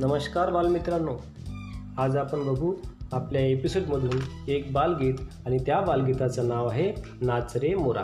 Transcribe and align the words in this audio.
नमस्कार 0.00 0.50
बालमित्रांनो. 0.50 1.12
आज 1.98 2.16
आपण 2.16 2.54
बघू 2.54 2.74
आपल्या 3.12 3.42
एपिसोडमधून 3.42 4.20
एक 4.48 4.72
बालगीत 4.72 5.14
आणि 5.46 5.58
त्या 5.58 5.80
बालगीताचं 5.80 6.48
नाव 6.48 6.68
आहे 6.68 6.92
नाच 7.20 7.56
रे 7.56 7.74
मोरा. 7.74 8.02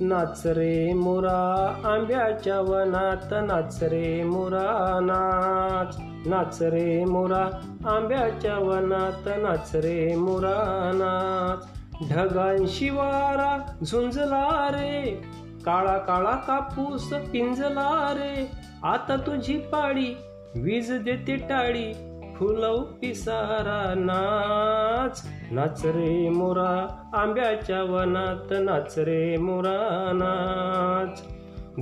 नाच 0.00 0.42
रे 0.46 0.92
मोरा 0.92 1.72
आंब्याच्या 1.84 2.60
वनात 2.60 3.32
नाच 3.32 3.82
रे 3.82 4.22
मोरा 4.22 4.98
नाच. 5.02 5.96
नाच 6.26 6.62
रे 6.62 7.04
मोरा 7.04 7.44
आंब्याच्या 7.84 8.58
वनात 8.58 9.28
नाच 9.42 9.70
रे 9.74 10.16
मोरा 10.16 10.90
नाच. 10.94 11.68
ढगांशी 12.12 12.90
वारा 12.90 13.72
झुंजला 13.84 14.68
रे. 14.72 15.22
काळा 15.64 15.98
काळा 15.98 16.36
कापूस 16.36 17.12
पिंजला 17.12 18.14
रे. 18.16 18.50
आता 18.82 19.16
तुझी 19.16 19.58
पाडी 19.58 20.16
वीज 20.54 20.92
देते 20.92 21.36
टाळी 21.36 21.92
फुलव 22.36 22.76
पिसारा 22.76 23.94
नाच. 23.96 25.28
नाच 25.50 25.84
रे 25.84 26.28
मोरा 26.28 27.02
आंब्याच्या 27.14 27.82
वनात 27.82 28.52
नाच 28.52 28.98
रे 28.98 29.36
मोरा 29.36 30.10
नाच. 30.14 31.22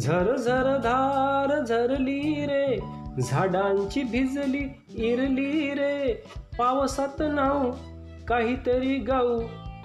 झर 0.00 0.36
झर 0.36 0.76
धार 0.76 1.64
झरली 1.64 2.46
रे 2.46 2.78
झाडांची 3.22 4.02
भिजली 4.02 4.82
इरली 4.94 5.70
रे. 5.74 6.22
पावसात 6.58 7.20
नाव 7.20 7.70
काहीतरी 8.28 8.96
गाऊ 8.96 9.40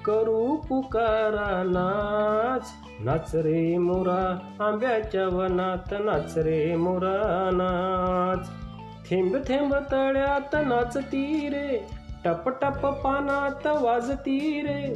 करू 0.06 0.56
पुकारा 0.56 1.64
नाच. 1.64 2.72
नाच 3.00 3.36
रे 3.36 3.78
मोरा 3.78 4.40
आंब्याच्या 4.60 5.28
वनात 5.28 5.94
नाच 6.00 6.38
रे 6.38 6.76
मोरा 6.76 7.50
नाच. 7.54 8.69
थेंब 9.10 9.36
थेंब 9.48 9.76
तळ्यात 9.92 10.56
नाचती 10.68 11.50
रे. 11.50 11.88
टप 12.26 12.50
टप 12.50 12.86
पानात 12.86 13.68
वाजती 13.68 14.62
रे. 14.68 14.94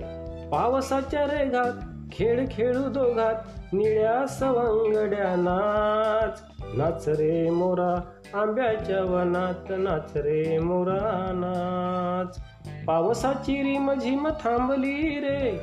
पावसाच्या 0.51 1.25
रेघात 1.25 1.71
खेळ 2.11 2.45
खेळू 2.51 2.89
दोघात 2.89 3.35
निळ्या 3.73 4.27
सवंगड्या 4.27 5.35
नाच. 5.35 6.41
नाच 6.77 7.09
रे 7.09 7.49
मोरा 7.49 8.01
आंब्याच्या 8.33 9.03
वनात 9.03 9.69
नाच 9.69 10.11
रे 10.15 10.57
मोरा 10.57 11.31
नाच. 11.33 12.41
पावसाची 12.85 13.63
रिम 13.63 13.93
झिम 13.93 14.27
थांबली 14.27 15.19
रे. 15.19 15.59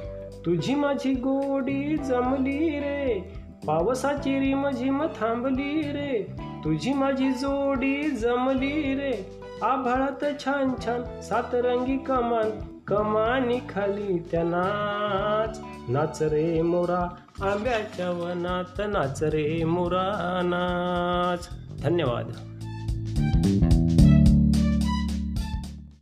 तुझी 0.46 0.74
माझी 0.74 1.14
गोडी 1.14 1.96
जमली 1.96 2.68
रे. 2.68 3.34
पावसाची 3.66 4.40
रिम 4.40 4.70
झिम 4.70 5.02
थांबली 5.02 5.80
रे. 5.80 6.49
तुझी 6.64 6.92
माझी 6.92 7.32
जोडी 7.32 8.10
जमली 8.10 8.94
रे. 8.94 9.40
आभाळात 9.62 10.24
छान 10.44 10.74
छान 10.84 11.20
सातरंगी 11.20 11.96
कमान 11.96 12.50
कमानी 12.84 13.58
खाली 13.68 14.18
त्या 14.18 14.42
नाच. 14.42 15.60
नाच 15.88 16.22
रे 16.22 16.62
मोरा 16.62 17.00
आंब्याच्या 17.42 18.10
वनात 18.10 18.80
नाच 18.88 19.22
रे 19.22 19.64
मोरा 19.64 20.40
नाच. 20.44 21.48
धन्यवाद. 21.82 22.24